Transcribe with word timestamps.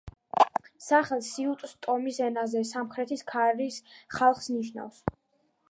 სახელი 0.85 1.25
სიუს 1.27 1.75
ტომის 1.87 2.17
ენაზე 2.29 2.65
„სამხრეთის 2.71 3.25
ქარის 3.35 3.79
ხალხს“ 4.19 4.53
ნიშნავს. 4.57 5.05